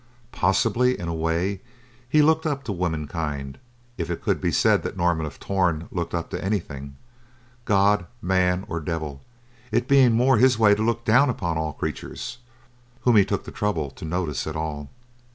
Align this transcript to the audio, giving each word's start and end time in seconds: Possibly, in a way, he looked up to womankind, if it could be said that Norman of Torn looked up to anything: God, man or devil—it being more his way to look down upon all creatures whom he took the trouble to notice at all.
Possibly, 0.31 0.97
in 0.99 1.07
a 1.07 1.13
way, 1.13 1.61
he 2.09 2.23
looked 2.23 2.47
up 2.47 2.63
to 2.63 2.71
womankind, 2.71 3.59
if 3.99 4.09
it 4.09 4.23
could 4.23 4.41
be 4.41 4.51
said 4.51 4.81
that 4.81 4.97
Norman 4.97 5.27
of 5.27 5.39
Torn 5.39 5.87
looked 5.91 6.15
up 6.15 6.31
to 6.31 6.43
anything: 6.43 6.95
God, 7.65 8.07
man 8.19 8.65
or 8.67 8.79
devil—it 8.79 9.87
being 9.87 10.13
more 10.13 10.37
his 10.37 10.57
way 10.57 10.73
to 10.73 10.81
look 10.81 11.05
down 11.05 11.29
upon 11.29 11.55
all 11.55 11.73
creatures 11.73 12.39
whom 13.01 13.15
he 13.15 13.23
took 13.23 13.43
the 13.43 13.51
trouble 13.51 13.91
to 13.91 14.03
notice 14.03 14.47
at 14.47 14.55
all. 14.55 14.89